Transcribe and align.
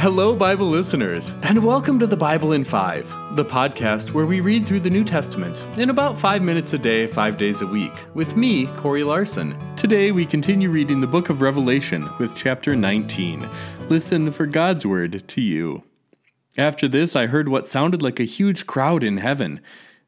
Hello, 0.00 0.34
Bible 0.34 0.66
listeners, 0.66 1.36
and 1.42 1.62
welcome 1.62 1.98
to 1.98 2.06
the 2.06 2.16
Bible 2.16 2.54
in 2.54 2.64
Five, 2.64 3.06
the 3.36 3.44
podcast 3.44 4.14
where 4.14 4.24
we 4.24 4.40
read 4.40 4.64
through 4.64 4.80
the 4.80 4.88
New 4.88 5.04
Testament 5.04 5.62
in 5.78 5.90
about 5.90 6.18
five 6.18 6.40
minutes 6.40 6.72
a 6.72 6.78
day, 6.78 7.06
five 7.06 7.36
days 7.36 7.60
a 7.60 7.66
week, 7.66 7.92
with 8.14 8.34
me, 8.34 8.66
Corey 8.78 9.04
Larson. 9.04 9.54
Today, 9.76 10.10
we 10.10 10.24
continue 10.24 10.70
reading 10.70 11.02
the 11.02 11.06
book 11.06 11.28
of 11.28 11.42
Revelation 11.42 12.08
with 12.18 12.34
chapter 12.34 12.74
19. 12.74 13.46
Listen 13.90 14.32
for 14.32 14.46
God's 14.46 14.86
word 14.86 15.28
to 15.28 15.42
you. 15.42 15.82
After 16.56 16.88
this, 16.88 17.14
I 17.14 17.26
heard 17.26 17.50
what 17.50 17.68
sounded 17.68 18.00
like 18.00 18.18
a 18.18 18.24
huge 18.24 18.66
crowd 18.66 19.04
in 19.04 19.18
heaven. 19.18 19.60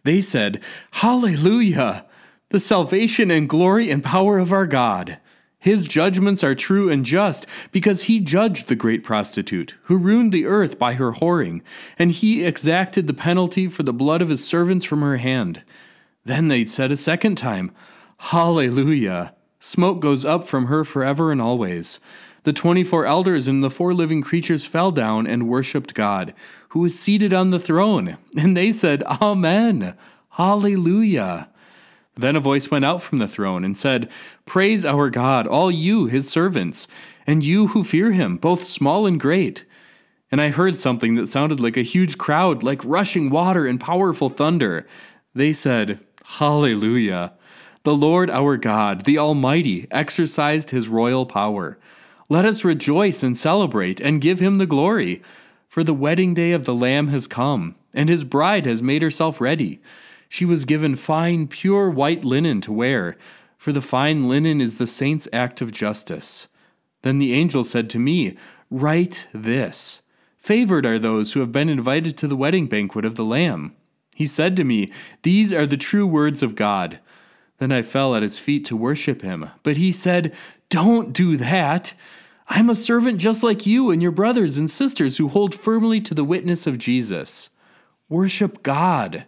They 0.04 0.22
said, 0.22 0.62
Hallelujah! 0.92 2.06
The 2.48 2.60
salvation 2.60 3.30
and 3.30 3.46
glory 3.46 3.90
and 3.90 4.02
power 4.02 4.38
of 4.38 4.54
our 4.54 4.66
God. 4.66 5.18
His 5.62 5.86
judgments 5.86 6.42
are 6.42 6.56
true 6.56 6.90
and 6.90 7.04
just, 7.04 7.46
because 7.70 8.02
he 8.02 8.18
judged 8.18 8.66
the 8.66 8.74
great 8.74 9.04
prostitute, 9.04 9.76
who 9.84 9.96
ruined 9.96 10.32
the 10.32 10.44
earth 10.44 10.76
by 10.76 10.94
her 10.94 11.12
whoring, 11.12 11.62
and 11.96 12.10
he 12.10 12.44
exacted 12.44 13.06
the 13.06 13.14
penalty 13.14 13.68
for 13.68 13.84
the 13.84 13.92
blood 13.92 14.20
of 14.20 14.28
his 14.28 14.44
servants 14.44 14.84
from 14.84 15.02
her 15.02 15.18
hand. 15.18 15.62
Then 16.24 16.48
they 16.48 16.66
said 16.66 16.90
a 16.90 16.96
second 16.96 17.36
time, 17.36 17.70
Hallelujah! 18.18 19.36
Smoke 19.60 20.00
goes 20.00 20.24
up 20.24 20.48
from 20.48 20.66
her 20.66 20.82
forever 20.82 21.30
and 21.30 21.40
always. 21.40 22.00
The 22.42 22.52
twenty 22.52 22.82
four 22.82 23.06
elders 23.06 23.46
and 23.46 23.62
the 23.62 23.70
four 23.70 23.94
living 23.94 24.20
creatures 24.20 24.66
fell 24.66 24.90
down 24.90 25.28
and 25.28 25.48
worshipped 25.48 25.94
God, 25.94 26.34
who 26.70 26.84
is 26.84 26.98
seated 26.98 27.32
on 27.32 27.50
the 27.50 27.60
throne, 27.60 28.18
and 28.36 28.56
they 28.56 28.72
said, 28.72 29.04
Amen! 29.04 29.94
Hallelujah! 30.30 31.50
Then 32.14 32.36
a 32.36 32.40
voice 32.40 32.70
went 32.70 32.84
out 32.84 33.02
from 33.02 33.18
the 33.18 33.28
throne 33.28 33.64
and 33.64 33.76
said, 33.76 34.10
Praise 34.44 34.84
our 34.84 35.08
God, 35.08 35.46
all 35.46 35.70
you, 35.70 36.06
his 36.06 36.28
servants, 36.28 36.86
and 37.26 37.42
you 37.42 37.68
who 37.68 37.84
fear 37.84 38.12
him, 38.12 38.36
both 38.36 38.64
small 38.64 39.06
and 39.06 39.18
great. 39.18 39.64
And 40.30 40.40
I 40.40 40.50
heard 40.50 40.78
something 40.78 41.14
that 41.14 41.28
sounded 41.28 41.60
like 41.60 41.76
a 41.76 41.82
huge 41.82 42.18
crowd, 42.18 42.62
like 42.62 42.84
rushing 42.84 43.30
water 43.30 43.66
and 43.66 43.80
powerful 43.80 44.28
thunder. 44.28 44.86
They 45.34 45.52
said, 45.52 46.00
Hallelujah. 46.26 47.32
The 47.84 47.94
Lord 47.94 48.30
our 48.30 48.56
God, 48.56 49.04
the 49.04 49.18
Almighty, 49.18 49.86
exercised 49.90 50.70
his 50.70 50.88
royal 50.88 51.26
power. 51.26 51.78
Let 52.28 52.44
us 52.44 52.64
rejoice 52.64 53.22
and 53.22 53.36
celebrate 53.36 54.00
and 54.00 54.20
give 54.20 54.40
him 54.40 54.58
the 54.58 54.66
glory. 54.66 55.22
For 55.68 55.82
the 55.82 55.94
wedding 55.94 56.34
day 56.34 56.52
of 56.52 56.64
the 56.64 56.74
Lamb 56.74 57.08
has 57.08 57.26
come, 57.26 57.74
and 57.94 58.08
his 58.08 58.24
bride 58.24 58.66
has 58.66 58.82
made 58.82 59.02
herself 59.02 59.40
ready. 59.40 59.80
She 60.32 60.46
was 60.46 60.64
given 60.64 60.96
fine, 60.96 61.46
pure 61.46 61.90
white 61.90 62.24
linen 62.24 62.62
to 62.62 62.72
wear, 62.72 63.18
for 63.58 63.70
the 63.70 63.82
fine 63.82 64.30
linen 64.30 64.62
is 64.62 64.78
the 64.78 64.86
saint's 64.86 65.28
act 65.30 65.60
of 65.60 65.72
justice. 65.72 66.48
Then 67.02 67.18
the 67.18 67.34
angel 67.34 67.64
said 67.64 67.90
to 67.90 67.98
me, 67.98 68.38
Write 68.70 69.28
this 69.34 70.00
Favored 70.38 70.86
are 70.86 70.98
those 70.98 71.34
who 71.34 71.40
have 71.40 71.52
been 71.52 71.68
invited 71.68 72.16
to 72.16 72.26
the 72.26 72.34
wedding 72.34 72.66
banquet 72.66 73.04
of 73.04 73.16
the 73.16 73.26
Lamb. 73.26 73.76
He 74.16 74.26
said 74.26 74.56
to 74.56 74.64
me, 74.64 74.90
These 75.22 75.52
are 75.52 75.66
the 75.66 75.76
true 75.76 76.06
words 76.06 76.42
of 76.42 76.54
God. 76.54 76.98
Then 77.58 77.70
I 77.70 77.82
fell 77.82 78.14
at 78.14 78.22
his 78.22 78.38
feet 78.38 78.64
to 78.64 78.74
worship 78.74 79.20
him. 79.20 79.50
But 79.62 79.76
he 79.76 79.92
said, 79.92 80.34
Don't 80.70 81.12
do 81.12 81.36
that. 81.36 81.92
I'm 82.48 82.70
a 82.70 82.74
servant 82.74 83.18
just 83.18 83.42
like 83.42 83.66
you 83.66 83.90
and 83.90 84.00
your 84.00 84.10
brothers 84.10 84.56
and 84.56 84.70
sisters 84.70 85.18
who 85.18 85.28
hold 85.28 85.54
firmly 85.54 86.00
to 86.00 86.14
the 86.14 86.24
witness 86.24 86.66
of 86.66 86.78
Jesus. 86.78 87.50
Worship 88.08 88.62
God. 88.62 89.26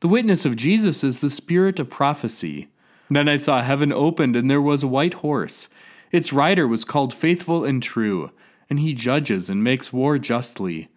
The 0.00 0.08
witness 0.08 0.44
of 0.44 0.56
Jesus 0.56 1.02
is 1.02 1.20
the 1.20 1.30
spirit 1.30 1.80
of 1.80 1.88
prophecy. 1.88 2.68
Then 3.10 3.28
I 3.28 3.36
saw 3.36 3.62
heaven 3.62 3.92
opened, 3.92 4.36
and 4.36 4.50
there 4.50 4.60
was 4.60 4.82
a 4.82 4.88
white 4.88 5.14
horse. 5.14 5.68
Its 6.12 6.34
rider 6.34 6.68
was 6.68 6.84
called 6.84 7.14
Faithful 7.14 7.64
and 7.64 7.82
True, 7.82 8.30
and 8.68 8.80
he 8.80 8.92
judges 8.92 9.48
and 9.48 9.64
makes 9.64 9.94
war 9.94 10.18
justly. 10.18 10.88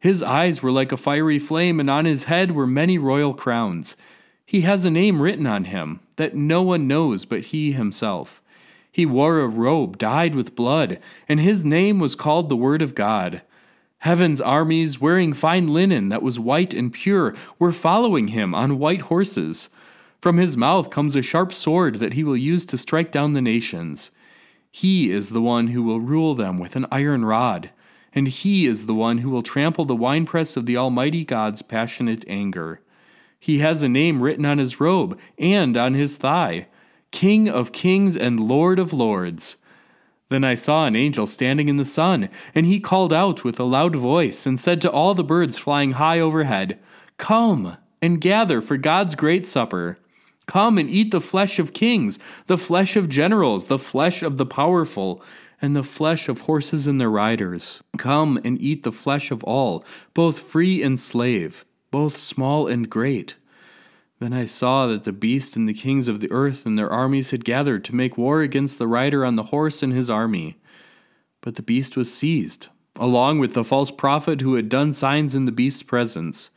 His 0.00 0.22
eyes 0.22 0.62
were 0.62 0.72
like 0.72 0.90
a 0.90 0.96
fiery 0.96 1.38
flame, 1.38 1.78
and 1.78 1.88
on 1.88 2.04
his 2.04 2.24
head 2.24 2.52
were 2.52 2.66
many 2.66 2.98
royal 2.98 3.32
crowns. 3.32 3.96
He 4.44 4.62
has 4.62 4.84
a 4.84 4.90
name 4.90 5.22
written 5.22 5.46
on 5.46 5.64
him 5.64 6.00
that 6.16 6.34
no 6.34 6.62
one 6.62 6.88
knows 6.88 7.24
but 7.24 7.46
he 7.46 7.72
himself. 7.72 8.42
He 8.90 9.06
wore 9.06 9.40
a 9.40 9.46
robe 9.46 9.98
dyed 9.98 10.34
with 10.34 10.56
blood, 10.56 10.98
and 11.28 11.38
his 11.38 11.64
name 11.64 12.00
was 12.00 12.16
called 12.16 12.48
the 12.48 12.56
Word 12.56 12.82
of 12.82 12.96
God. 12.96 13.42
Heaven's 14.02 14.40
armies, 14.40 15.00
wearing 15.00 15.32
fine 15.32 15.66
linen 15.66 16.08
that 16.08 16.22
was 16.22 16.38
white 16.38 16.72
and 16.72 16.92
pure, 16.92 17.34
were 17.58 17.72
following 17.72 18.28
him 18.28 18.54
on 18.54 18.78
white 18.78 19.02
horses. 19.02 19.68
From 20.20 20.36
his 20.36 20.56
mouth 20.56 20.90
comes 20.90 21.16
a 21.16 21.22
sharp 21.22 21.52
sword 21.52 21.96
that 21.96 22.14
he 22.14 22.22
will 22.22 22.36
use 22.36 22.64
to 22.66 22.78
strike 22.78 23.10
down 23.10 23.32
the 23.32 23.42
nations. 23.42 24.10
He 24.70 25.10
is 25.10 25.30
the 25.30 25.42
one 25.42 25.68
who 25.68 25.82
will 25.82 26.00
rule 26.00 26.34
them 26.34 26.58
with 26.58 26.76
an 26.76 26.86
iron 26.92 27.24
rod, 27.24 27.70
and 28.12 28.28
he 28.28 28.66
is 28.66 28.86
the 28.86 28.94
one 28.94 29.18
who 29.18 29.30
will 29.30 29.42
trample 29.42 29.84
the 29.84 29.96
winepress 29.96 30.56
of 30.56 30.66
the 30.66 30.76
Almighty 30.76 31.24
God's 31.24 31.62
passionate 31.62 32.24
anger. 32.28 32.80
He 33.40 33.58
has 33.58 33.82
a 33.82 33.88
name 33.88 34.22
written 34.22 34.44
on 34.44 34.58
his 34.58 34.80
robe 34.80 35.18
and 35.38 35.76
on 35.76 35.94
his 35.94 36.16
thigh 36.16 36.66
King 37.10 37.48
of 37.48 37.72
Kings 37.72 38.16
and 38.16 38.38
Lord 38.38 38.78
of 38.78 38.92
Lords. 38.92 39.56
Then 40.30 40.44
I 40.44 40.54
saw 40.54 40.86
an 40.86 40.94
angel 40.94 41.26
standing 41.26 41.68
in 41.68 41.76
the 41.76 41.84
sun, 41.84 42.28
and 42.54 42.66
he 42.66 42.80
called 42.80 43.12
out 43.12 43.44
with 43.44 43.58
a 43.58 43.64
loud 43.64 43.96
voice 43.96 44.44
and 44.46 44.60
said 44.60 44.80
to 44.82 44.90
all 44.90 45.14
the 45.14 45.24
birds 45.24 45.56
flying 45.58 45.92
high 45.92 46.20
overhead, 46.20 46.78
Come 47.16 47.76
and 48.02 48.20
gather 48.20 48.60
for 48.60 48.76
God's 48.76 49.14
great 49.14 49.46
supper. 49.46 49.98
Come 50.46 50.78
and 50.78 50.88
eat 50.90 51.10
the 51.10 51.20
flesh 51.20 51.58
of 51.58 51.72
kings, 51.72 52.18
the 52.46 52.58
flesh 52.58 52.96
of 52.96 53.08
generals, 53.08 53.66
the 53.66 53.78
flesh 53.78 54.22
of 54.22 54.36
the 54.36 54.46
powerful, 54.46 55.22
and 55.60 55.74
the 55.74 55.82
flesh 55.82 56.28
of 56.28 56.42
horses 56.42 56.86
and 56.86 57.00
their 57.00 57.10
riders. 57.10 57.82
Come 57.96 58.38
and 58.44 58.60
eat 58.60 58.82
the 58.82 58.92
flesh 58.92 59.30
of 59.30 59.42
all, 59.44 59.84
both 60.14 60.40
free 60.40 60.82
and 60.82 61.00
slave, 61.00 61.64
both 61.90 62.16
small 62.16 62.66
and 62.66 62.88
great. 62.88 63.36
Then 64.20 64.32
I 64.32 64.46
saw 64.46 64.88
that 64.88 65.04
the 65.04 65.12
beast 65.12 65.54
and 65.54 65.68
the 65.68 65.74
kings 65.74 66.08
of 66.08 66.20
the 66.20 66.30
earth 66.32 66.66
and 66.66 66.76
their 66.76 66.90
armies 66.90 67.30
had 67.30 67.44
gathered 67.44 67.84
to 67.84 67.94
make 67.94 68.18
war 68.18 68.40
against 68.42 68.78
the 68.78 68.88
rider 68.88 69.24
on 69.24 69.36
the 69.36 69.44
horse 69.44 69.82
and 69.82 69.92
his 69.92 70.10
army. 70.10 70.56
But 71.40 71.54
the 71.54 71.62
beast 71.62 71.96
was 71.96 72.12
seized, 72.12 72.68
along 72.96 73.38
with 73.38 73.54
the 73.54 73.62
false 73.62 73.92
prophet 73.92 74.40
who 74.40 74.54
had 74.54 74.68
done 74.68 74.92
signs 74.92 75.36
in 75.36 75.44
the 75.44 75.52
beast's 75.52 75.84
presence. 75.84 76.50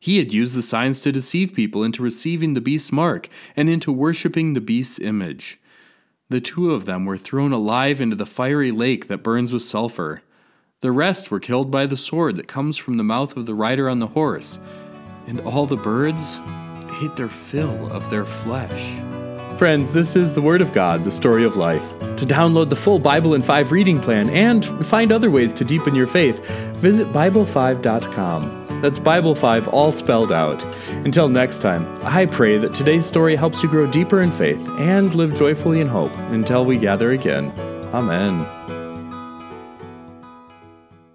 He 0.00 0.16
had 0.16 0.32
used 0.32 0.56
the 0.56 0.62
signs 0.62 1.00
to 1.00 1.12
deceive 1.12 1.54
people 1.54 1.84
into 1.84 2.02
receiving 2.02 2.54
the 2.54 2.62
beast's 2.62 2.90
mark 2.90 3.28
and 3.54 3.68
into 3.68 3.92
worshipping 3.92 4.54
the 4.54 4.60
beast's 4.60 4.98
image. 4.98 5.60
The 6.30 6.40
two 6.40 6.72
of 6.72 6.86
them 6.86 7.04
were 7.04 7.18
thrown 7.18 7.52
alive 7.52 8.00
into 8.00 8.16
the 8.16 8.24
fiery 8.24 8.70
lake 8.70 9.08
that 9.08 9.22
burns 9.22 9.52
with 9.52 9.62
sulfur. 9.62 10.22
The 10.80 10.90
rest 10.90 11.30
were 11.30 11.38
killed 11.38 11.70
by 11.70 11.84
the 11.84 11.96
sword 11.96 12.36
that 12.36 12.48
comes 12.48 12.78
from 12.78 12.96
the 12.96 13.04
mouth 13.04 13.36
of 13.36 13.44
the 13.44 13.54
rider 13.54 13.88
on 13.88 13.98
the 13.98 14.08
horse, 14.08 14.58
and 15.26 15.38
all 15.40 15.66
the 15.66 15.76
birds 15.76 16.40
ate 17.00 17.16
their 17.16 17.28
fill 17.28 17.90
of 17.92 18.10
their 18.10 18.24
flesh. 18.24 18.92
Friends, 19.58 19.92
this 19.92 20.16
is 20.16 20.34
the 20.34 20.42
Word 20.42 20.60
of 20.60 20.72
God, 20.72 21.04
the 21.04 21.10
story 21.10 21.44
of 21.44 21.56
life. 21.56 21.88
To 22.16 22.26
download 22.26 22.68
the 22.68 22.76
full 22.76 22.98
Bible 22.98 23.34
in 23.34 23.42
5 23.42 23.70
reading 23.70 24.00
plan 24.00 24.28
and 24.30 24.64
find 24.86 25.12
other 25.12 25.30
ways 25.30 25.52
to 25.54 25.64
deepen 25.64 25.94
your 25.94 26.06
faith, 26.06 26.44
visit 26.76 27.06
Bible5.com. 27.08 28.80
That's 28.80 28.98
Bible 28.98 29.36
5 29.36 29.68
all 29.68 29.92
spelled 29.92 30.32
out. 30.32 30.64
Until 31.04 31.28
next 31.28 31.60
time, 31.60 31.86
I 32.02 32.26
pray 32.26 32.58
that 32.58 32.74
today's 32.74 33.06
story 33.06 33.36
helps 33.36 33.62
you 33.62 33.68
grow 33.68 33.88
deeper 33.88 34.22
in 34.22 34.32
faith 34.32 34.68
and 34.80 35.14
live 35.14 35.34
joyfully 35.34 35.80
in 35.80 35.86
hope 35.86 36.16
until 36.30 36.64
we 36.64 36.78
gather 36.78 37.12
again. 37.12 37.52
Amen. 37.94 38.71